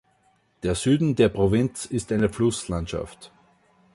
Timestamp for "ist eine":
1.85-2.27